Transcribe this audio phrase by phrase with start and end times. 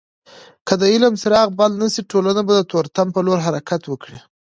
[0.67, 4.19] که د علم څراغ بل نسي ټولنه به د تورتم په لور حرکت وکړي.